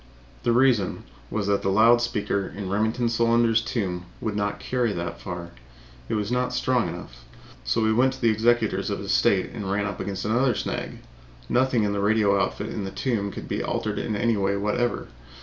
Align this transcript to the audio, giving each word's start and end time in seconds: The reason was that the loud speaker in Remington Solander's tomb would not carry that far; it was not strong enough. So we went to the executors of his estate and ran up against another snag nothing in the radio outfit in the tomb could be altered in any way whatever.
The 0.41 0.51
reason 0.51 1.03
was 1.29 1.45
that 1.45 1.61
the 1.61 1.69
loud 1.69 2.01
speaker 2.01 2.51
in 2.57 2.71
Remington 2.71 3.07
Solander's 3.07 3.61
tomb 3.61 4.05
would 4.19 4.35
not 4.35 4.59
carry 4.59 4.91
that 4.93 5.21
far; 5.21 5.51
it 6.09 6.15
was 6.15 6.31
not 6.31 6.53
strong 6.55 6.87
enough. 6.89 7.23
So 7.63 7.83
we 7.83 7.93
went 7.93 8.13
to 8.13 8.21
the 8.23 8.31
executors 8.31 8.89
of 8.89 8.97
his 8.97 9.11
estate 9.11 9.51
and 9.53 9.71
ran 9.71 9.85
up 9.85 9.99
against 9.99 10.25
another 10.25 10.55
snag 10.55 11.01
nothing 11.49 11.83
in 11.83 11.93
the 11.93 11.99
radio 12.01 12.41
outfit 12.41 12.69
in 12.69 12.83
the 12.83 12.89
tomb 12.89 13.31
could 13.31 13.47
be 13.47 13.61
altered 13.61 13.99
in 13.99 14.15
any 14.15 14.35
way 14.37 14.57
whatever. 14.57 15.09